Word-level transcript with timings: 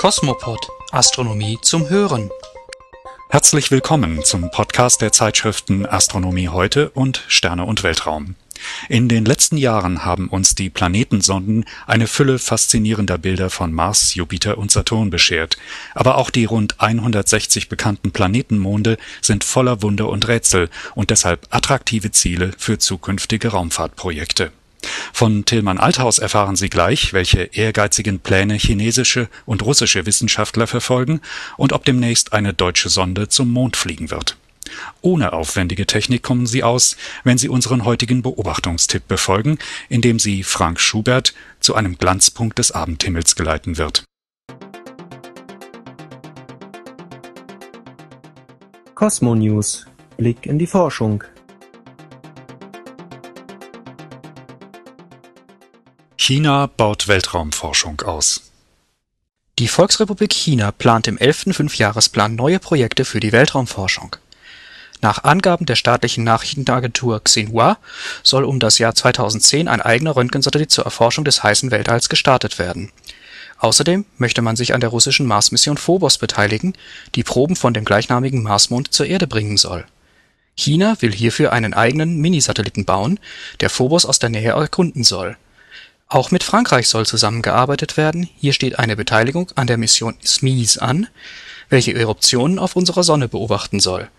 Kosmopod 0.00 0.66
Astronomie 0.92 1.58
zum 1.60 1.90
Hören. 1.90 2.30
Herzlich 3.28 3.70
willkommen 3.70 4.24
zum 4.24 4.50
Podcast 4.50 5.02
der 5.02 5.12
Zeitschriften 5.12 5.84
Astronomie 5.84 6.48
heute 6.48 6.88
und 6.88 7.22
Sterne 7.28 7.66
und 7.66 7.82
Weltraum. 7.82 8.34
In 8.88 9.10
den 9.10 9.26
letzten 9.26 9.58
Jahren 9.58 10.02
haben 10.02 10.28
uns 10.28 10.54
die 10.54 10.70
Planetensonden 10.70 11.66
eine 11.86 12.06
Fülle 12.06 12.38
faszinierender 12.38 13.18
Bilder 13.18 13.50
von 13.50 13.74
Mars, 13.74 14.14
Jupiter 14.14 14.56
und 14.56 14.70
Saturn 14.70 15.10
beschert, 15.10 15.58
aber 15.94 16.16
auch 16.16 16.30
die 16.30 16.46
rund 16.46 16.80
160 16.80 17.68
bekannten 17.68 18.10
Planetenmonde 18.10 18.96
sind 19.20 19.44
voller 19.44 19.82
Wunder 19.82 20.08
und 20.08 20.26
Rätsel 20.28 20.70
und 20.94 21.10
deshalb 21.10 21.46
attraktive 21.50 22.10
Ziele 22.10 22.52
für 22.56 22.78
zukünftige 22.78 23.48
Raumfahrtprojekte. 23.48 24.50
Von 25.12 25.44
Tilman 25.44 25.78
Althaus 25.78 26.18
erfahren 26.18 26.56
Sie 26.56 26.70
gleich, 26.70 27.12
welche 27.12 27.42
ehrgeizigen 27.42 28.20
Pläne 28.20 28.54
chinesische 28.54 29.28
und 29.46 29.62
russische 29.62 30.06
Wissenschaftler 30.06 30.66
verfolgen 30.66 31.20
und 31.56 31.72
ob 31.72 31.84
demnächst 31.84 32.32
eine 32.32 32.54
deutsche 32.54 32.88
Sonde 32.88 33.28
zum 33.28 33.50
Mond 33.50 33.76
fliegen 33.76 34.10
wird. 34.10 34.36
Ohne 35.00 35.32
aufwendige 35.32 35.86
Technik 35.86 36.22
kommen 36.22 36.46
Sie 36.46 36.62
aus, 36.62 36.96
wenn 37.24 37.38
Sie 37.38 37.48
unseren 37.48 37.84
heutigen 37.84 38.22
Beobachtungstipp 38.22 39.08
befolgen, 39.08 39.58
indem 39.88 40.18
Sie 40.18 40.42
Frank 40.42 40.80
Schubert 40.80 41.34
zu 41.60 41.74
einem 41.74 41.98
Glanzpunkt 41.98 42.58
des 42.58 42.72
Abendhimmels 42.72 43.36
geleiten 43.36 43.78
wird. 43.78 44.04
Cosmo 48.94 49.34
News 49.34 49.86
Blick 50.18 50.44
in 50.44 50.58
die 50.58 50.66
Forschung 50.66 51.24
China 56.30 56.68
baut 56.68 57.08
Weltraumforschung 57.08 58.02
aus. 58.02 58.52
Die 59.58 59.66
Volksrepublik 59.66 60.32
China 60.32 60.70
plant 60.70 61.08
im 61.08 61.18
11. 61.18 61.46
Fünfjahresplan 61.50 62.36
neue 62.36 62.60
Projekte 62.60 63.04
für 63.04 63.18
die 63.18 63.32
Weltraumforschung. 63.32 64.14
Nach 65.00 65.24
Angaben 65.24 65.66
der 65.66 65.74
staatlichen 65.74 66.22
Nachrichtenagentur 66.22 67.18
Xinhua 67.24 67.78
soll 68.22 68.44
um 68.44 68.60
das 68.60 68.78
Jahr 68.78 68.94
2010 68.94 69.66
ein 69.66 69.80
eigener 69.82 70.14
Röntgensatellit 70.14 70.70
zur 70.70 70.84
Erforschung 70.84 71.24
des 71.24 71.42
heißen 71.42 71.72
Weltalls 71.72 72.08
gestartet 72.08 72.60
werden. 72.60 72.92
Außerdem 73.58 74.06
möchte 74.16 74.40
man 74.40 74.54
sich 74.54 74.72
an 74.72 74.80
der 74.80 74.90
russischen 74.90 75.26
Marsmission 75.26 75.78
Phobos 75.78 76.16
beteiligen, 76.16 76.74
die 77.16 77.24
Proben 77.24 77.56
von 77.56 77.74
dem 77.74 77.84
gleichnamigen 77.84 78.44
Marsmond 78.44 78.94
zur 78.94 79.06
Erde 79.06 79.26
bringen 79.26 79.56
soll. 79.56 79.84
China 80.54 80.96
will 81.00 81.12
hierfür 81.12 81.52
einen 81.52 81.74
eigenen 81.74 82.18
Minisatelliten 82.18 82.84
bauen, 82.84 83.18
der 83.58 83.68
Phobos 83.68 84.06
aus 84.06 84.20
der 84.20 84.30
Nähe 84.30 84.52
erkunden 84.52 85.02
soll 85.02 85.36
auch 86.10 86.32
mit 86.32 86.42
Frankreich 86.42 86.88
soll 86.88 87.06
zusammengearbeitet 87.06 87.96
werden, 87.96 88.28
hier 88.36 88.52
steht 88.52 88.78
eine 88.78 88.96
Beteiligung 88.96 89.52
an 89.54 89.68
der 89.68 89.78
Mission 89.78 90.16
SMEES 90.24 90.78
an, 90.78 91.06
welche 91.68 91.94
Eruptionen 91.94 92.58
auf 92.58 92.74
unserer 92.74 93.04
Sonne 93.04 93.28
beobachten 93.28 93.78
soll. 93.78 94.10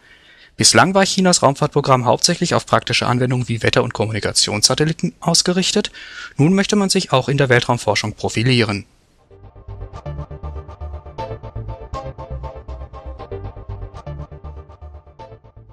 Bislang 0.55 0.93
war 0.93 1.03
Chinas 1.03 1.43
Raumfahrtprogramm 1.43 2.05
hauptsächlich 2.05 2.53
auf 2.55 2.65
praktische 2.65 3.07
Anwendungen 3.07 3.49
wie 3.49 3.61
Wetter 3.61 3.83
und 3.83 3.93
Kommunikationssatelliten 3.93 5.13
ausgerichtet, 5.19 5.91
nun 6.37 6.53
möchte 6.53 6.77
man 6.77 6.89
sich 6.89 7.11
auch 7.11 7.27
in 7.27 7.37
der 7.37 7.49
Weltraumforschung 7.49 8.13
profilieren. 8.13 8.85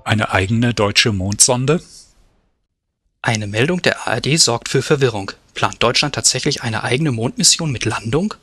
Eine 0.03 0.32
eigene 0.32 0.75
deutsche 0.75 1.12
Mondsonde? 1.12 1.80
Eine 3.22 3.47
Meldung 3.47 3.82
der 3.82 4.08
ARD 4.08 4.38
sorgt 4.38 4.69
für 4.69 4.82
Verwirrung 4.82 5.32
Plant 5.58 5.82
Deutschland 5.82 6.14
tatsächlich 6.14 6.62
eine 6.62 6.84
eigene 6.84 7.10
Mondmission 7.10 7.72
mit 7.72 7.84
Landung? 7.84 8.34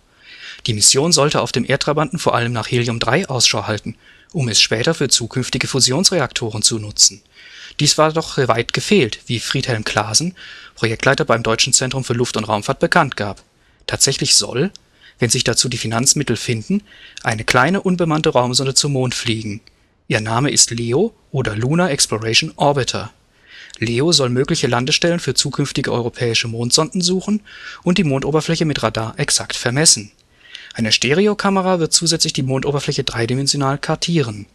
Die 0.66 0.74
Mission 0.74 1.14
sollte 1.14 1.40
auf 1.40 1.54
dem 1.54 1.64
Erdtrabanten 1.64 2.20
vor 2.20 2.36
allem 2.36 2.52
nach 2.52 2.70
Helium-3 2.70 3.28
Ausschau 3.28 3.68
halten, 3.68 3.96
um 4.34 4.50
es 4.50 4.60
später 4.60 4.94
für 4.94 5.08
zukünftige 5.08 5.70
Fusionsreaktoren 5.70 6.62
zu 6.62 6.78
nutzen. 6.78 7.22
Dies 7.80 7.98
war 7.98 8.12
doch 8.12 8.38
weit 8.38 8.74
gefehlt, 8.74 9.20
wie 9.28 9.40
Friedhelm 9.40 9.86
Klaasen, 9.86 10.36
Projektleiter 10.76 11.24
beim 11.24 11.42
Deutschen 11.42 11.72
Zentrum 11.72 12.04
für 12.04 12.12
Luft- 12.12 12.36
und 12.36 12.50
Raumfahrt, 12.50 12.80
bekannt 12.80 13.16
gab. 13.16 13.42
Tatsächlich 13.88 14.36
soll, 14.36 14.72
wenn 15.18 15.30
sich 15.30 15.46
dazu 15.46 15.70
die 15.70 15.78
Finanzmittel 15.78 16.36
finden, 16.36 16.84
eine 17.24 17.46
kleine 17.46 17.80
unbemannte 17.80 18.32
Raumsonde 18.32 18.74
zum 18.74 18.92
Mond 18.92 19.16
fliegen. 19.16 19.62
Ihr 20.10 20.20
Name 20.20 20.52
ist 20.52 20.70
LEO 20.70 21.16
oder 21.32 21.56
Lunar 21.56 21.92
Exploration 21.92 22.52
Orbiter 22.58 23.14
Leo 23.80 24.12
soll 24.12 24.30
mögliche 24.30 24.68
Landestellen 24.68 25.20
für 25.20 25.34
zukünftige 25.34 25.92
europäische 25.92 26.48
Mondsonden 26.48 27.02
suchen 27.02 27.42
und 27.84 27.98
die 27.98 28.04
Mondoberfläche 28.04 28.66
mit 28.66 28.84
Radar 28.84 29.16
exakt 29.18 29.56
vermessen. 29.56 30.12
Eine 30.74 30.92
Stereokamera 30.92 31.80
wird 31.80 31.94
zusätzlich 31.94 32.34
die 32.34 32.44
Mondoberfläche 32.44 33.04
dreidimensional 33.04 33.78
kartieren. 33.78 34.46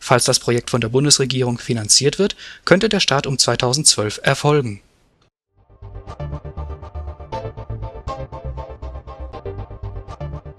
Falls 0.00 0.24
das 0.24 0.38
Projekt 0.38 0.70
von 0.70 0.80
der 0.80 0.88
Bundesregierung 0.88 1.58
finanziert 1.58 2.18
wird, 2.18 2.36
könnte 2.64 2.88
der 2.88 3.00
Start 3.00 3.26
um 3.26 3.38
2012 3.38 4.20
erfolgen. 4.22 4.80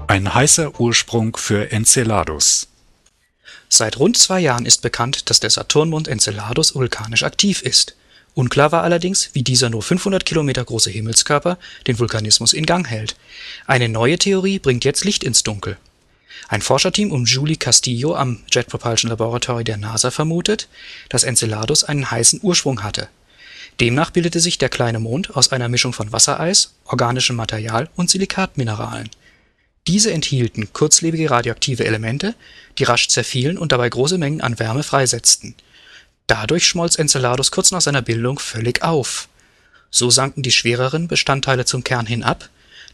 Ein 0.07 0.33
heißer 0.33 0.79
Ursprung 0.79 1.37
für 1.37 1.71
Enceladus 1.71 2.67
Seit 3.69 3.99
rund 3.99 4.17
zwei 4.17 4.39
Jahren 4.39 4.65
ist 4.65 4.81
bekannt, 4.81 5.29
dass 5.29 5.39
der 5.39 5.51
Saturnmond 5.51 6.07
Enceladus 6.07 6.73
vulkanisch 6.73 7.23
aktiv 7.23 7.61
ist 7.61 7.95
Unklar 8.33 8.71
war 8.71 8.83
allerdings, 8.83 9.31
wie 9.33 9.43
dieser 9.43 9.69
nur 9.69 9.81
500 9.81 10.25
Kilometer 10.25 10.63
große 10.63 10.89
Himmelskörper 10.89 11.57
den 11.87 11.99
Vulkanismus 11.99 12.53
in 12.53 12.65
Gang 12.65 12.87
hält. 12.87 13.15
Eine 13.65 13.89
neue 13.89 14.17
Theorie 14.17 14.59
bringt 14.59 14.85
jetzt 14.85 15.03
Licht 15.03 15.23
ins 15.23 15.43
Dunkel. 15.43 15.77
Ein 16.47 16.61
Forscherteam 16.61 17.11
um 17.11 17.25
Julie 17.25 17.57
Castillo 17.57 18.15
am 18.15 18.39
Jet 18.51 18.67
Propulsion 18.67 19.09
Laboratory 19.09 19.63
der 19.63 19.77
NASA 19.77 20.09
vermutet, 20.09 20.67
dass 21.09 21.23
Enceladus 21.23 21.83
einen 21.83 22.09
heißen 22.09 22.39
Ursprung 22.41 22.83
hatte. 22.83 23.09
Demnach 23.79 24.11
bildete 24.11 24.39
sich 24.39 24.57
der 24.57 24.69
kleine 24.69 24.99
Mond 24.99 25.35
aus 25.35 25.51
einer 25.51 25.69
Mischung 25.69 25.93
von 25.93 26.11
Wassereis, 26.11 26.73
organischem 26.85 27.35
Material 27.35 27.89
und 27.95 28.09
Silikatmineralen. 28.09 29.09
Diese 29.87 30.11
enthielten 30.11 30.71
kurzlebige 30.73 31.31
radioaktive 31.31 31.85
Elemente, 31.85 32.35
die 32.77 32.83
rasch 32.83 33.07
zerfielen 33.07 33.57
und 33.57 33.71
dabei 33.71 33.89
große 33.89 34.17
Mengen 34.17 34.41
an 34.41 34.59
Wärme 34.59 34.83
freisetzten 34.83 35.55
Dadurch 36.29 36.67
schmolz 36.67 36.99
Enceladus 36.99 37.49
kurz 37.49 37.71
nach 37.71 37.81
seiner 37.81 38.03
Bildung 38.03 38.37
völlig 38.37 38.83
auf. 38.83 39.27
So 39.89 40.11
sanken 40.11 40.43
die 40.43 40.51
schwereren 40.51 41.07
Bestandteile 41.07 41.65
zum 41.65 41.83
Kern 41.83 42.05
hinab, 42.05 42.49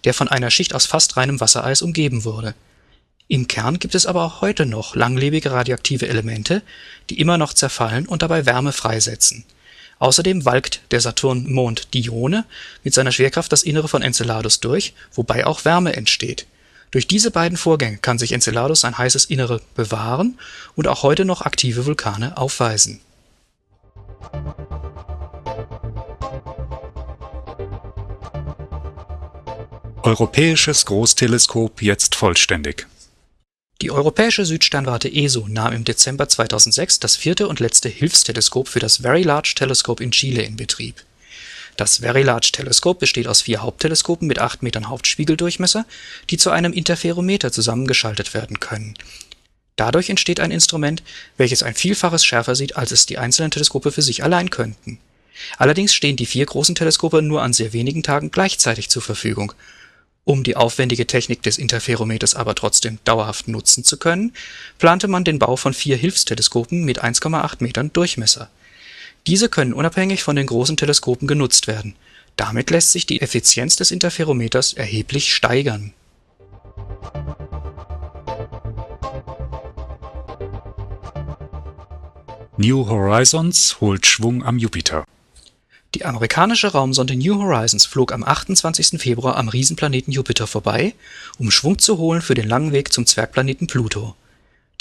der 0.06 0.13
von 0.13 0.29
einer 0.29 0.50
Schicht 0.50 0.73
aus 0.73 0.85
fast 0.85 1.18
reinem 1.18 1.41
Wassereis 1.41 1.81
umgeben 1.81 2.23
wurde. 2.23 2.56
Im 3.28 3.50
Kern 3.50 3.78
gibt 3.78 3.94
es 3.94 4.06
aber 4.06 4.23
auch 4.23 4.40
heute 4.40 4.66
noch 4.66 4.96
langlebige 4.96 5.51
radioaktive 5.51 6.07
Elemente, 6.07 6.62
die 7.09 7.19
immer 7.19 7.38
noch 7.38 7.51
zerfallen 7.53 8.06
und 8.06 8.22
dabei 8.22 8.46
Wärme 8.46 8.72
freisetzen. 8.72 9.44
Außerdem 10.00 10.46
walkt 10.46 10.79
der 10.91 11.02
Saturn-Mond 11.02 11.94
Dione 11.94 12.46
mit 12.85 12.94
seiner 12.94 13.12
Schwerkraft 13.12 13.52
das 13.52 13.63
Innere 13.63 13.90
von 13.90 14.02
Enceladus 14.02 14.62
durch, 14.62 14.94
wobei 15.13 15.46
auch 15.46 15.66
Wärme 15.66 15.94
entsteht. 15.94 16.47
Durch 16.91 17.06
diese 17.06 17.31
beiden 17.31 17.57
Vorgänge 17.57 17.97
kann 17.97 18.17
sich 18.17 18.31
Enceladus 18.31 18.79
sein 18.79 18.97
heißes 18.97 19.25
Innere 19.25 19.59
bewahren 19.75 20.40
und 20.78 20.88
auch 20.88 21.03
heute 21.03 21.25
noch 21.25 21.41
aktive 21.41 21.85
Vulkane 21.85 22.38
aufweisen 22.38 23.02
Europäisches 30.05 30.85
Großteleskop 30.85 31.81
jetzt 31.81 32.13
vollständig. 32.13 32.85
Die 33.81 33.89
europäische 33.89 34.45
Südsternwarte 34.45 35.11
ESO 35.11 35.47
nahm 35.49 35.73
im 35.73 35.83
Dezember 35.83 36.29
2006 36.29 36.99
das 36.99 37.16
vierte 37.16 37.47
und 37.47 37.59
letzte 37.59 37.89
Hilfsteleskop 37.89 38.67
für 38.67 38.79
das 38.79 38.97
Very 38.97 39.23
Large 39.23 39.53
Telescope 39.55 40.03
in 40.03 40.11
Chile 40.11 40.43
in 40.43 40.57
Betrieb. 40.57 41.03
Das 41.75 41.97
Very 41.97 42.21
Large 42.21 42.51
Telescope 42.53 42.99
besteht 42.99 43.27
aus 43.27 43.41
vier 43.41 43.63
Hauptteleskopen 43.63 44.27
mit 44.27 44.38
8 44.38 44.61
Metern 44.61 44.89
Hauptspiegeldurchmesser, 44.89 45.88
die 46.29 46.37
zu 46.37 46.51
einem 46.51 46.72
Interferometer 46.72 47.52
zusammengeschaltet 47.52 48.35
werden 48.35 48.59
können 48.59 48.93
Dadurch 49.75 50.11
entsteht 50.11 50.40
ein 50.40 50.52
Instrument, 50.52 51.02
welches 51.37 51.63
ein 51.63 51.73
Vielfaches 51.73 52.23
schärfer 52.23 52.55
sieht, 52.55 52.78
als 52.78 52.91
es 52.91 53.07
die 53.07 53.17
einzelnen 53.17 53.52
Teleskope 53.52 53.91
für 53.91 54.03
sich 54.03 54.23
allein 54.23 54.52
könnten. 54.52 54.99
Allerdings 55.57 55.93
stehen 55.93 56.16
die 56.16 56.25
vier 56.25 56.46
großen 56.46 56.75
Teleskope 56.75 57.22
nur 57.22 57.41
an 57.41 57.53
sehr 57.53 57.73
wenigen 57.73 58.03
Tagen 58.03 58.31
gleichzeitig 58.31 58.90
zur 58.90 59.02
Verfügung. 59.02 59.53
Um 60.25 60.43
die 60.43 60.55
aufwendige 60.55 61.07
Technik 61.07 61.43
des 61.43 61.57
Interferometers 61.57 62.35
aber 62.35 62.55
trotzdem 62.55 62.97
dauerhaft 63.05 63.47
nutzen 63.47 63.83
zu 63.83 63.97
können, 63.97 64.33
plante 64.79 65.07
man 65.07 65.23
den 65.23 65.39
Bau 65.39 65.55
von 65.55 65.73
vier 65.73 65.97
Hilfsteleskopen 65.97 66.83
mit 66.83 67.03
1,8 67.03 67.57
Metern 67.59 67.93
Durchmesser. 67.93 68.49
Diese 69.27 69.49
können 69.49 69.73
unabhängig 69.73 70.23
von 70.23 70.35
den 70.35 70.47
großen 70.47 70.77
Teleskopen 70.77 71.27
genutzt 71.27 71.67
werden. 71.67 71.95
Damit 72.35 72.72
lässt 72.72 72.91
sich 72.91 73.05
die 73.05 73.22
Effizienz 73.22 73.75
des 73.75 73.91
Interferometers 73.91 74.73
erheblich 74.73 75.33
steigern 75.33 75.93
New 82.57 82.87
Horizons 82.87 83.81
holt 83.81 84.05
Schwung 84.05 84.43
am 84.43 84.57
Jupiter. 84.57 85.03
Die 85.95 86.03
amerikanische 86.03 86.73
Raumsonde 86.73 87.15
New 87.15 87.41
Horizons 87.41 87.85
flog 87.85 88.11
am 88.11 88.25
28. 88.25 88.99
Februar 89.01 89.37
am 89.37 89.47
Riesenplaneten 89.47 90.11
Jupiter 90.11 90.45
vorbei, 90.45 90.93
um 91.37 91.51
Schwung 91.51 91.79
zu 91.79 91.97
holen 91.97 92.21
für 92.21 92.33
den 92.33 92.49
langen 92.49 92.73
Weg 92.73 92.91
zum 92.91 93.05
Zwergplaneten 93.05 93.67
Pluto. 93.67 94.13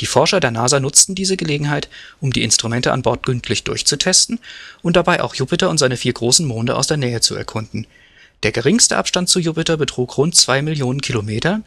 Die 0.01 0.07
Forscher 0.07 0.41
der 0.41 0.51
NASA 0.51 0.81
nutzten 0.81 1.15
diese 1.15 1.37
Gelegenheit, 1.37 1.89
um 2.21 2.33
die 2.33 2.43
Instrumente 2.43 2.91
an 2.91 3.03
Bord 3.03 3.23
gründlich 3.23 3.63
durchzutesten 3.63 4.41
und 4.83 4.97
dabei 4.97 5.23
auch 5.23 5.37
Jupiter 5.37 5.71
und 5.71 5.79
seine 5.79 5.97
vier 5.97 6.15
großen 6.15 6.45
Monde 6.49 6.75
aus 6.75 6.89
der 6.89 6.97
Nähe 6.97 7.21
zu 7.21 7.37
erkunden. 7.37 7.87
Der 8.43 8.51
geringste 8.51 8.97
Abstand 8.97 9.29
zu 9.29 9.39
Jupiter 9.39 9.77
betrug 9.77 10.19
rund 10.19 10.35
zwei 10.35 10.63
Millionen 10.63 11.01
Kilometer, 11.01 11.61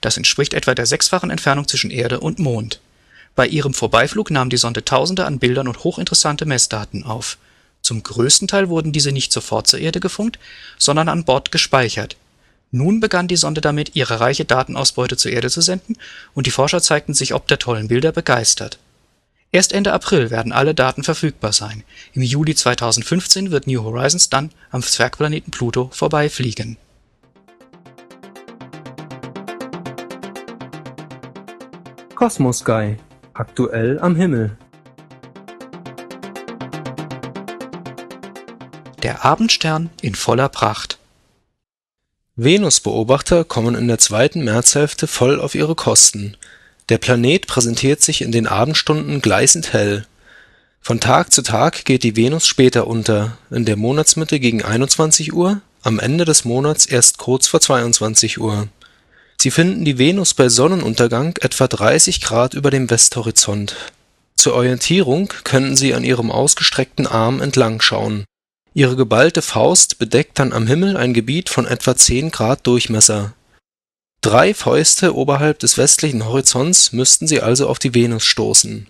das 0.00 0.16
entspricht 0.16 0.54
etwa 0.54 0.74
der 0.74 0.86
sechsfachen 0.86 1.30
Entfernung 1.30 1.68
zwischen 1.68 1.92
Erde 1.92 2.18
und 2.18 2.40
Mond. 2.40 2.80
Bei 3.36 3.46
ihrem 3.46 3.74
Vorbeiflug 3.74 4.32
nahm 4.32 4.50
die 4.50 4.56
Sonde 4.56 4.84
Tausende 4.84 5.24
an 5.24 5.38
Bildern 5.38 5.68
und 5.68 5.84
hochinteressante 5.84 6.46
Messdaten 6.46 7.04
auf 7.04 7.38
zum 7.82 8.02
größten 8.02 8.48
Teil 8.48 8.68
wurden 8.68 8.92
diese 8.92 9.12
nicht 9.12 9.32
sofort 9.32 9.66
zur 9.66 9.78
Erde 9.78 10.00
gefunkt, 10.00 10.38
sondern 10.78 11.08
an 11.08 11.24
Bord 11.24 11.50
gespeichert. 11.52 12.16
Nun 12.70 13.00
begann 13.00 13.28
die 13.28 13.36
Sonde 13.36 13.60
damit, 13.60 13.96
ihre 13.96 14.20
reiche 14.20 14.44
Datenausbeute 14.44 15.16
zur 15.16 15.32
Erde 15.32 15.48
zu 15.48 15.62
senden, 15.62 15.96
und 16.34 16.46
die 16.46 16.50
Forscher 16.50 16.82
zeigten 16.82 17.14
sich 17.14 17.32
ob 17.32 17.48
der 17.48 17.58
tollen 17.58 17.88
Bilder 17.88 18.12
begeistert. 18.12 18.78
Erst 19.50 19.72
Ende 19.72 19.94
April 19.94 20.30
werden 20.30 20.52
alle 20.52 20.74
Daten 20.74 21.02
verfügbar 21.02 21.54
sein. 21.54 21.82
Im 22.12 22.20
Juli 22.20 22.54
2015 22.54 23.50
wird 23.50 23.66
New 23.66 23.82
Horizons 23.82 24.28
dann 24.28 24.50
am 24.70 24.82
Zwergplaneten 24.82 25.50
Pluto 25.50 25.88
vorbeifliegen. 25.90 26.76
Cosmos 32.14 32.58
Sky. 32.58 32.96
Aktuell 33.32 33.98
am 34.00 34.16
Himmel. 34.16 34.58
Der 39.04 39.24
Abendstern 39.24 39.90
in 40.02 40.16
voller 40.16 40.48
Pracht. 40.48 40.98
Venusbeobachter 42.34 43.44
kommen 43.44 43.76
in 43.76 43.86
der 43.86 43.98
zweiten 43.98 44.42
Märzhälfte 44.42 45.06
voll 45.06 45.40
auf 45.40 45.54
ihre 45.54 45.76
Kosten. 45.76 46.36
Der 46.88 46.98
Planet 46.98 47.46
präsentiert 47.46 48.02
sich 48.02 48.22
in 48.22 48.32
den 48.32 48.48
Abendstunden 48.48 49.20
gleißend 49.20 49.72
hell. 49.72 50.04
Von 50.80 50.98
Tag 50.98 51.32
zu 51.32 51.42
Tag 51.42 51.84
geht 51.84 52.02
die 52.02 52.16
Venus 52.16 52.48
später 52.48 52.88
unter, 52.88 53.38
in 53.50 53.64
der 53.64 53.76
Monatsmitte 53.76 54.40
gegen 54.40 54.62
21 54.62 55.32
Uhr, 55.32 55.60
am 55.82 56.00
Ende 56.00 56.24
des 56.24 56.44
Monats 56.44 56.84
erst 56.84 57.18
kurz 57.18 57.46
vor 57.46 57.60
22 57.60 58.40
Uhr. 58.40 58.66
Sie 59.40 59.52
finden 59.52 59.84
die 59.84 59.98
Venus 59.98 60.34
bei 60.34 60.48
Sonnenuntergang 60.48 61.36
etwa 61.40 61.68
30 61.68 62.20
Grad 62.20 62.54
über 62.54 62.72
dem 62.72 62.90
Westhorizont. 62.90 63.76
Zur 64.34 64.54
Orientierung 64.54 65.28
können 65.44 65.76
Sie 65.76 65.94
an 65.94 66.02
ihrem 66.02 66.32
ausgestreckten 66.32 67.06
Arm 67.06 67.40
entlang 67.40 67.80
schauen 67.80 68.24
Ihre 68.74 68.96
geballte 68.96 69.42
Faust 69.42 69.98
bedeckt 69.98 70.38
dann 70.38 70.52
am 70.52 70.66
Himmel 70.66 70.96
ein 70.96 71.14
Gebiet 71.14 71.48
von 71.48 71.66
etwa 71.66 71.96
10 71.96 72.30
Grad 72.30 72.66
Durchmesser. 72.66 73.34
Drei 74.20 74.52
Fäuste 74.52 75.14
oberhalb 75.14 75.58
des 75.60 75.78
westlichen 75.78 76.26
Horizonts 76.26 76.92
müssten 76.92 77.26
sie 77.26 77.40
also 77.40 77.68
auf 77.68 77.78
die 77.78 77.94
Venus 77.94 78.24
stoßen. 78.24 78.86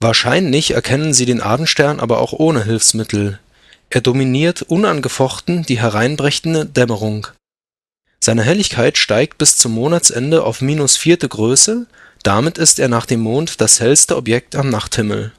Wahrscheinlich 0.00 0.72
erkennen 0.72 1.12
sie 1.12 1.26
den 1.26 1.40
Abendstern 1.40 2.00
aber 2.00 2.18
auch 2.18 2.32
ohne 2.32 2.64
Hilfsmittel. 2.64 3.40
Er 3.90 4.00
dominiert 4.00 4.62
unangefochten 4.62 5.64
die 5.64 5.80
hereinbrechende 5.80 6.66
Dämmerung. 6.66 7.26
Seine 8.20 8.42
Helligkeit 8.42 8.96
steigt 8.96 9.38
bis 9.38 9.58
zum 9.58 9.72
Monatsende 9.72 10.44
auf 10.44 10.60
minus 10.60 10.96
vierte 10.96 11.28
Größe, 11.28 11.86
damit 12.22 12.56
ist 12.56 12.78
er 12.78 12.88
nach 12.88 13.06
dem 13.06 13.20
Mond 13.20 13.60
das 13.60 13.80
hellste 13.80 14.16
Objekt 14.16 14.56
am 14.56 14.70
Nachthimmel 14.70 15.32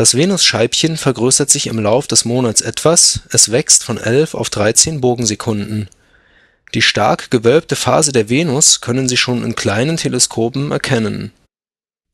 das 0.00 0.14
Venusscheibchen 0.14 0.96
vergrößert 0.96 1.50
sich 1.50 1.66
im 1.66 1.78
Lauf 1.78 2.06
des 2.06 2.24
Monats 2.24 2.62
etwas, 2.62 3.20
es 3.32 3.52
wächst 3.52 3.84
von 3.84 3.98
11 3.98 4.32
auf 4.34 4.48
13 4.48 5.02
Bogensekunden. 5.02 5.90
Die 6.72 6.80
stark 6.80 7.30
gewölbte 7.30 7.76
Phase 7.76 8.10
der 8.10 8.30
Venus 8.30 8.80
können 8.80 9.10
Sie 9.10 9.18
schon 9.18 9.44
in 9.44 9.56
kleinen 9.56 9.98
Teleskopen 9.98 10.70
erkennen. 10.70 11.32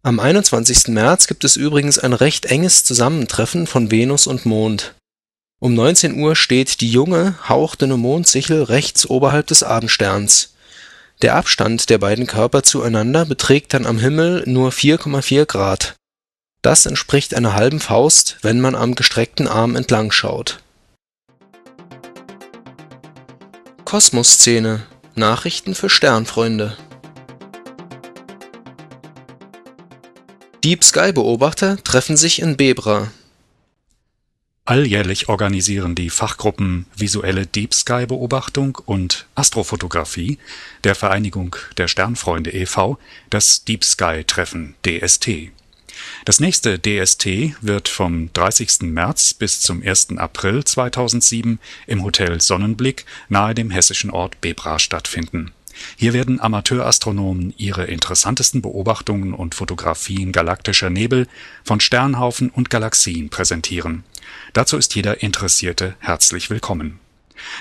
Am 0.02 0.18
21. 0.18 0.88
März 0.88 1.28
gibt 1.28 1.44
es 1.44 1.54
übrigens 1.54 2.00
ein 2.00 2.12
recht 2.12 2.46
enges 2.46 2.82
Zusammentreffen 2.82 3.68
von 3.68 3.92
Venus 3.92 4.26
und 4.26 4.46
Mond. 4.46 4.96
Um 5.60 5.72
19 5.74 6.18
Uhr 6.18 6.34
steht 6.34 6.80
die 6.80 6.90
junge, 6.90 7.36
hauchdünne 7.48 7.96
Mondsichel 7.96 8.64
rechts 8.64 9.08
oberhalb 9.08 9.46
des 9.46 9.62
Abendsterns. 9.62 10.54
Der 11.22 11.36
Abstand 11.36 11.88
der 11.88 11.98
beiden 11.98 12.26
Körper 12.26 12.64
zueinander 12.64 13.24
beträgt 13.26 13.74
dann 13.74 13.86
am 13.86 14.00
Himmel 14.00 14.42
nur 14.44 14.72
4,4 14.72 15.46
Grad 15.46 15.94
das 16.66 16.84
entspricht 16.84 17.32
einer 17.32 17.54
halben 17.54 17.78
Faust, 17.78 18.38
wenn 18.42 18.60
man 18.60 18.74
am 18.74 18.96
gestreckten 18.96 19.46
Arm 19.46 19.76
entlang 19.76 20.10
schaut. 20.10 20.64
Kosmosszene– 23.84 24.84
Nachrichten 25.14 25.76
für 25.76 25.88
Sternfreunde 25.88 26.76
Deep-Sky-Beobachter 30.64 31.76
treffen 31.84 32.16
sich 32.16 32.42
in 32.42 32.56
Bebra 32.56 33.12
Alljährlich 34.64 35.28
organisieren 35.28 35.94
die 35.94 36.10
Fachgruppen 36.10 36.86
Visuelle 36.96 37.46
Deep-Sky-Beobachtung 37.46 38.76
und 38.86 39.26
Astrofotografie 39.36 40.38
der 40.82 40.96
Vereinigung 40.96 41.54
der 41.76 41.86
Sternfreunde 41.86 42.50
e.V. 42.50 42.98
das 43.30 43.64
Deep-Sky-Treffen 43.64 44.74
(DST 44.84 45.52
das 46.24 46.40
nächste 46.40 46.78
DST 46.78 47.26
wird 47.60 47.88
vom 47.88 48.32
30. 48.32 48.82
März 48.82 49.34
bis 49.34 49.60
zum 49.60 49.82
1. 49.82 50.18
April 50.18 50.64
2007 50.64 51.58
im 51.86 52.04
Hotel 52.04 52.40
Sonnenblick 52.40 53.04
nahe 53.28 53.54
dem 53.54 53.70
hessischen 53.70 54.10
Ort 54.10 54.40
Bebra 54.40 54.78
stattfinden. 54.78 55.52
Hier 55.96 56.12
werden 56.12 56.40
Amateurastronomen 56.40 57.54
ihre 57.56 57.84
interessantesten 57.84 58.62
Beobachtungen 58.62 59.34
und 59.34 59.54
Fotografien 59.54 60.32
galaktischer 60.32 60.90
Nebel 60.90 61.26
von 61.64 61.80
Sternhaufen 61.80 62.50
und 62.50 62.70
Galaxien 62.70 63.28
präsentieren. 63.28 64.04
Dazu 64.52 64.76
ist 64.76 64.94
jeder 64.94 65.22
Interessierte 65.22 65.94
herzlich 65.98 66.50
willkommen. 66.50 66.98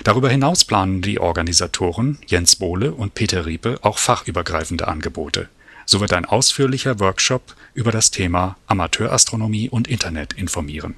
Darüber 0.04 0.30
hinaus 0.30 0.64
planen 0.64 1.02
die 1.02 1.20
Organisatoren 1.20 2.18
Jens 2.26 2.56
Bohle 2.56 2.92
und 2.92 3.14
Peter 3.14 3.44
Riepe 3.44 3.78
auch 3.82 3.98
fachübergreifende 3.98 4.88
Angebote 4.88 5.48
so 5.86 6.00
wird 6.00 6.12
ein 6.12 6.24
ausführlicher 6.24 7.00
Workshop 7.00 7.54
über 7.72 7.92
das 7.92 8.10
Thema 8.10 8.56
Amateurastronomie 8.66 9.70
und 9.70 9.88
Internet 9.88 10.34
informieren. 10.34 10.96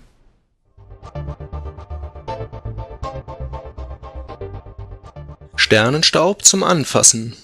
Sternenstaub 5.57 6.45
zum 6.45 6.63
Anfassen 6.63 7.37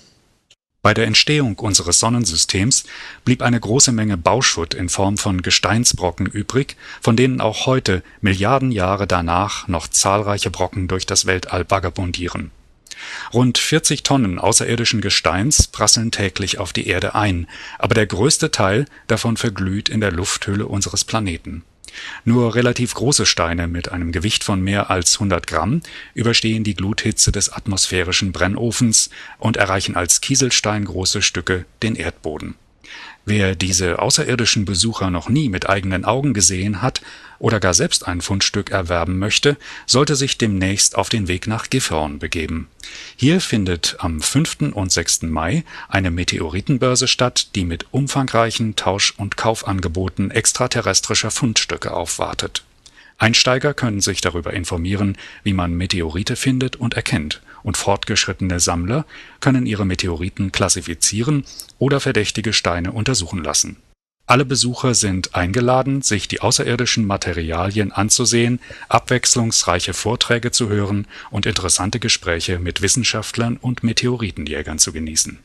Bei 0.81 0.94
der 0.94 1.06
Entstehung 1.06 1.58
unseres 1.58 2.00
Sonnensystems 2.00 2.85
blieb 3.25 3.42
eine 3.42 3.61
große 3.61 3.92
Menge 3.92 4.16
Bauschutt 4.16 4.73
in 4.73 4.88
Form 4.88 5.19
von 5.19 5.42
Gesteinsbrocken 5.42 6.26
übrig, 6.26 6.76
von 7.02 7.16
denen 7.16 7.40
auch 7.40 7.66
heute, 7.66 8.02
Milliarden 8.23 8.73
Jahre 8.73 9.07
danach, 9.07 9.69
noch 9.69 9.88
zahlreiche 9.88 10.50
Brocken 10.50 10.88
durch 10.88 11.04
das 11.04 11.26
Weltall 11.26 11.69
vagabundieren 11.69 12.50
Rund 13.33 13.59
40 13.59 14.03
Tonnen 14.03 14.39
außerirdischen 14.39 15.01
Gesteins 15.01 15.67
prasseln 15.67 16.11
täglich 16.11 16.59
auf 16.59 16.73
die 16.73 16.87
Erde 16.87 17.15
ein, 17.15 17.47
aber 17.79 17.95
der 17.95 18.07
größte 18.07 18.51
Teil 18.51 18.87
davon 19.07 19.37
verglüht 19.37 19.89
in 19.89 20.01
der 20.01 20.13
Lufthülle 20.13 20.67
unseres 20.67 21.05
Planeten. 21.05 21.65
Nur 22.25 22.55
relativ 22.55 22.95
große 22.95 23.25
Steine 23.25 23.69
mit 23.69 23.93
einem 23.93 24.11
Gewicht 24.11 24.43
von 24.43 24.61
mehr 24.61 24.91
als 24.91 25.15
100 25.15 25.47
Gramm 25.47 25.81
überstehen 26.15 26.65
die 26.65 26.75
Gluthitze 26.75 27.31
des 27.31 27.53
atmosphärischen 27.53 28.33
Brennofens 28.33 29.11
und 29.39 29.57
erreichen 29.57 29.95
als 29.95 30.21
Kieselstein 30.21 30.85
große 30.85 31.23
Stücke 31.23 31.67
den 31.83 31.95
Erdboden 31.95 32.57
Wer 33.26 33.55
diese 33.55 34.00
außerirdischen 34.00 34.67
Besucher 34.67 35.11
noch 35.11 35.29
nie 35.29 35.49
mit 35.49 35.69
eigenen 35.69 36.05
Augen 36.05 36.35
gesehen 36.35 36.83
hat 36.83 37.00
oder 37.38 37.59
gar 37.59 37.73
selbst 37.73 38.07
ein 38.07 38.21
Fundstück 38.21 38.71
erwerben 38.71 39.19
möchte, 39.19 39.57
sollte 39.87 40.14
sich 40.14 40.37
demnächst 40.37 40.97
auf 40.97 41.09
den 41.09 41.26
Weg 41.26 41.47
nach 41.47 41.71
Gifhorn 41.71 42.19
begeben. 42.19 42.69
Hier 43.17 43.41
findet 43.41 43.97
am 43.99 44.21
5. 44.21 44.73
und 44.75 44.93
6. 44.93 45.23
Mai 45.23 45.64
eine 45.88 46.11
Meteoritenbörse 46.11 47.09
statt, 47.09 47.49
die 47.55 47.64
mit 47.64 47.87
umfangreichen 47.93 48.76
Tausch 48.76 49.14
und 49.17 49.38
Kaufangeboten 49.38 50.31
extraterrestrischer 50.31 51.31
Fundstücke 51.31 51.93
aufwartet. 51.93 52.62
Einsteiger 53.17 53.75
können 53.75 54.00
sich 54.00 54.21
darüber 54.21 54.53
informieren, 54.53 55.17
wie 55.45 55.55
man 55.55 55.75
Meteorite 55.75 56.37
findet 56.37 56.76
und 56.76 56.95
erkennt 56.95 57.41
und 57.64 57.76
fortgeschrittene 57.76 58.61
Sammler 58.61 59.04
können 59.40 59.66
ihre 59.66 59.85
Meteoriten 59.85 60.52
klassifizieren 60.52 61.44
oder 61.80 61.99
verdächtige 61.99 62.52
Steine 62.52 62.92
untersuchen 62.92 63.42
lassen. 63.42 63.78
Alle 64.26 64.44
Besucher 64.47 64.94
sind 64.94 65.35
eingeladen, 65.35 66.00
sich 66.00 66.28
die 66.28 66.40
außerirdischen 66.40 67.06
Materialien 67.06 67.92
anzusehen, 67.92 68.59
abwechslungsreiche 68.88 69.92
Vorträge 69.92 70.50
zu 70.50 70.68
hören 70.68 71.06
und 71.30 71.44
interessante 71.44 72.00
Gespräche 72.00 72.59
mit 72.59 72.80
Wissenschaftlern 72.80 73.59
und 73.59 73.83
Meteoritenjägern 73.83 74.78
zu 74.78 74.92
genießen. 74.92 75.40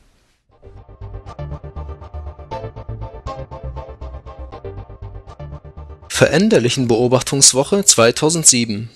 Veränderlichen 6.07 6.87
Beobachtungswoche 6.87 7.83
2007 7.83 8.89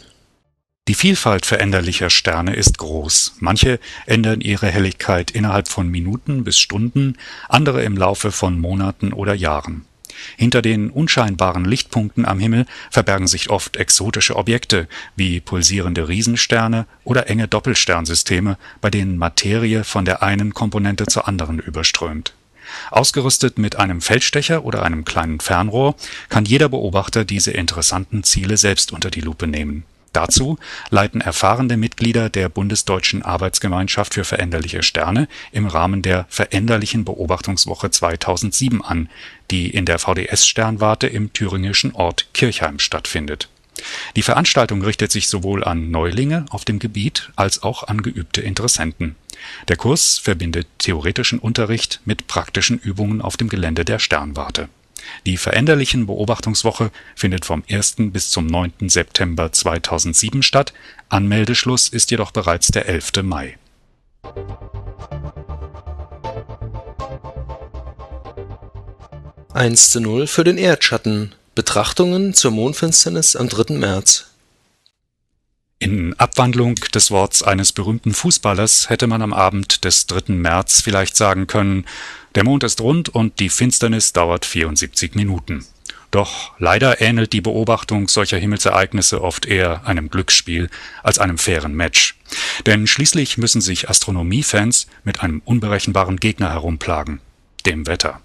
Die 0.89 0.95
Vielfalt 0.95 1.45
veränderlicher 1.45 2.09
Sterne 2.09 2.57
ist 2.57 2.77
groß. 2.77 3.35
Manche 3.39 3.79
ändern 4.05 4.41
ihre 4.41 4.67
Helligkeit 4.67 5.31
innerhalb 5.31 5.69
von 5.69 5.87
Minuten 5.87 6.43
bis 6.43 6.59
Stunden, 6.59 7.17
andere 7.47 7.83
im 7.83 7.95
Laufe 7.95 8.33
von 8.33 8.59
Monaten 8.59 9.13
oder 9.13 9.33
Jahren. 9.33 9.85
Hinter 10.35 10.61
den 10.61 10.89
unscheinbaren 10.89 11.63
Lichtpunkten 11.63 12.25
am 12.25 12.37
Himmel 12.37 12.65
verbergen 12.91 13.27
sich 13.27 13.49
oft 13.49 13.77
exotische 13.77 14.35
Objekte 14.35 14.89
wie 15.15 15.39
pulsierende 15.39 16.09
Riesensterne 16.09 16.85
oder 17.05 17.29
enge 17.29 17.47
Doppelsternsysteme, 17.47 18.57
bei 18.81 18.89
denen 18.89 19.17
Materie 19.17 19.85
von 19.85 20.03
der 20.03 20.21
einen 20.21 20.53
Komponente 20.53 21.05
zur 21.05 21.29
anderen 21.29 21.59
überströmt. 21.59 22.33
Ausgerüstet 22.91 23.57
mit 23.57 23.77
einem 23.77 24.01
Feldstecher 24.01 24.65
oder 24.65 24.83
einem 24.83 25.05
kleinen 25.05 25.39
Fernrohr 25.39 25.95
kann 26.27 26.43
jeder 26.43 26.67
Beobachter 26.67 27.23
diese 27.23 27.51
interessanten 27.51 28.25
Ziele 28.25 28.57
selbst 28.57 28.91
unter 28.91 29.09
die 29.09 29.21
Lupe 29.21 29.47
nehmen 29.47 29.85
Dazu 30.13 30.57
leiten 30.91 31.21
erfahrene 31.21 31.75
Mitglieder 31.75 32.29
der 32.29 32.47
Bundesdeutschen 32.47 33.23
Arbeitsgemeinschaft 33.23 34.13
für 34.13 34.23
veränderliche 34.23 34.83
Sterne 34.83 35.27
im 35.51 35.65
Rahmen 35.65 36.03
der 36.03 36.27
Veränderlichen 36.29 37.03
Beobachtungswoche 37.03 37.89
2007 37.89 38.83
an, 38.83 39.09
die 39.49 39.69
in 39.71 39.85
der 39.85 39.97
VDS-Sternwarte 39.97 41.07
im 41.07 41.33
thüringischen 41.33 41.93
Ort 41.95 42.27
Kirchheim 42.33 42.77
stattfindet. 42.77 43.49
Die 44.15 44.21
Veranstaltung 44.21 44.83
richtet 44.83 45.11
sich 45.11 45.27
sowohl 45.27 45.63
an 45.63 45.89
Neulinge 45.89 46.45
auf 46.51 46.63
dem 46.63 46.77
Gebiet 46.77 47.31
als 47.35 47.63
auch 47.63 47.83
an 47.87 48.03
geübte 48.03 48.41
Interessenten. 48.41 49.15
Der 49.67 49.77
Kurs 49.77 50.19
verbindet 50.19 50.67
theoretischen 50.77 51.39
Unterricht 51.39 52.01
mit 52.05 52.27
praktischen 52.27 52.77
Übungen 52.77 53.19
auf 53.19 53.35
dem 53.35 53.49
Gelände 53.49 53.83
der 53.83 53.97
Sternwarte 53.97 54.69
die 55.25 55.37
Veränderlichen 55.37 56.05
Beobachtungswoche 56.05 56.91
findet 57.15 57.45
vom 57.45 57.63
1. 57.69 57.95
bis 58.11 58.29
zum 58.29 58.47
9. 58.47 58.89
September 58.89 59.51
2007 59.51 60.43
statt, 60.43 60.73
Anmeldeschluss 61.09 61.89
ist 61.89 62.11
jedoch 62.11 62.31
bereits 62.31 62.67
der 62.67 62.87
11. 62.87 63.23
Mai. 63.23 63.57
Eins 69.53 69.91
zu 69.91 69.99
0 69.99 70.27
für 70.27 70.43
den 70.43 70.57
Erdschatten. 70.57 71.35
Betrachtungen 71.55 72.33
zur 72.33 72.49
Mondfinsternis 72.49 73.35
am 73.35 73.47
3. 73.47 73.75
März. 73.75 74.25
In 75.77 76.17
Abwandlung 76.17 76.75
des 76.75 77.11
Worts 77.11 77.43
eines 77.43 77.73
berühmten 77.73 78.13
Fußballers 78.13 78.89
hätte 78.89 79.05
man 79.05 79.21
am 79.21 79.33
Abend 79.33 79.83
des 79.83 80.07
3. 80.07 80.33
März 80.33 80.81
vielleicht 80.81 81.15
sagen 81.15 81.45
können 81.45 81.85
der 82.35 82.43
Mond 82.43 82.63
ist 82.63 82.81
rund 82.81 83.09
und 83.09 83.39
die 83.39 83.49
Finsternis 83.49 84.13
dauert 84.13 84.45
74 84.45 85.15
Minuten. 85.15 85.65
Doch 86.11 86.51
leider 86.59 87.01
ähnelt 87.01 87.33
die 87.33 87.41
Beobachtung 87.41 88.07
solcher 88.07 88.37
Himmelsereignisse 88.37 89.21
oft 89.21 89.45
eher 89.45 89.87
einem 89.87 90.09
Glücksspiel 90.09 90.69
als 91.01 91.17
einem 91.17 91.37
fairen 91.37 91.73
Match. 91.73 92.15
Denn 92.67 92.85
schließlich 92.85 93.37
müssen 93.37 93.61
sich 93.61 93.89
Astronomiefans 93.89 94.87
mit 95.03 95.21
einem 95.21 95.41
unberechenbaren 95.43 96.17
Gegner 96.17 96.51
herumplagen, 96.51 97.19
dem 97.65 97.87
Wetter. 97.87 98.21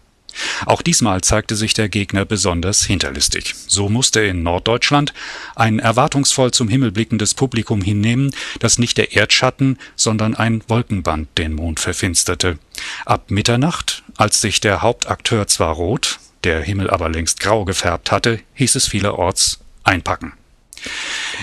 Auch 0.66 0.82
diesmal 0.82 1.20
zeigte 1.20 1.56
sich 1.56 1.74
der 1.74 1.88
Gegner 1.88 2.24
besonders 2.24 2.84
hinterlistig. 2.84 3.54
So 3.66 3.88
musste 3.88 4.20
in 4.20 4.42
Norddeutschland 4.42 5.12
ein 5.56 5.78
erwartungsvoll 5.78 6.50
zum 6.50 6.68
Himmel 6.68 6.92
blickendes 6.92 7.34
Publikum 7.34 7.82
hinnehmen, 7.82 8.30
dass 8.60 8.78
nicht 8.78 8.98
der 8.98 9.12
Erdschatten, 9.12 9.78
sondern 9.96 10.34
ein 10.34 10.62
Wolkenband 10.68 11.28
den 11.38 11.54
Mond 11.54 11.80
verfinsterte. 11.80 12.58
Ab 13.04 13.30
Mitternacht, 13.30 14.02
als 14.16 14.40
sich 14.40 14.60
der 14.60 14.82
Hauptakteur 14.82 15.46
zwar 15.46 15.74
rot, 15.74 16.18
der 16.44 16.62
Himmel 16.62 16.90
aber 16.90 17.08
längst 17.08 17.40
grau 17.40 17.64
gefärbt 17.64 18.12
hatte, 18.12 18.40
hieß 18.54 18.76
es 18.76 18.86
vielerorts 18.86 19.58
einpacken. 19.84 20.32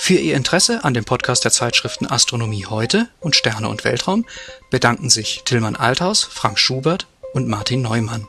Für 0.03 0.15
Ihr 0.15 0.35
Interesse 0.35 0.83
an 0.83 0.95
dem 0.95 1.05
Podcast 1.05 1.45
der 1.45 1.51
Zeitschriften 1.51 2.07
Astronomie 2.07 2.65
heute 2.65 3.07
und 3.19 3.35
Sterne 3.35 3.69
und 3.69 3.83
Weltraum 3.83 4.25
bedanken 4.71 5.11
sich 5.11 5.43
Tillmann 5.45 5.75
Althaus, 5.75 6.23
Frank 6.23 6.57
Schubert 6.57 7.05
und 7.33 7.47
Martin 7.47 7.83
Neumann 7.83 8.27